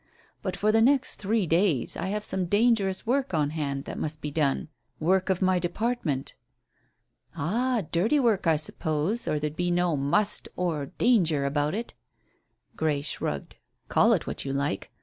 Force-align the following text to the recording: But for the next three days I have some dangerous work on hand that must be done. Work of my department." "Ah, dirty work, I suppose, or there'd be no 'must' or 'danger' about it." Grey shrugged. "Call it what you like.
But 0.41 0.57
for 0.57 0.71
the 0.71 0.81
next 0.81 1.19
three 1.19 1.45
days 1.45 1.95
I 1.95 2.07
have 2.07 2.23
some 2.25 2.47
dangerous 2.47 3.05
work 3.05 3.35
on 3.35 3.51
hand 3.51 3.85
that 3.85 3.99
must 3.99 4.19
be 4.19 4.31
done. 4.31 4.67
Work 4.99 5.29
of 5.29 5.43
my 5.43 5.59
department." 5.59 6.33
"Ah, 7.37 7.83
dirty 7.91 8.19
work, 8.19 8.47
I 8.47 8.55
suppose, 8.55 9.27
or 9.27 9.37
there'd 9.37 9.55
be 9.55 9.69
no 9.69 9.95
'must' 9.95 10.49
or 10.55 10.87
'danger' 10.87 11.45
about 11.45 11.75
it." 11.75 11.93
Grey 12.75 13.01
shrugged. 13.01 13.57
"Call 13.89 14.13
it 14.13 14.25
what 14.25 14.43
you 14.43 14.53
like. 14.53 14.89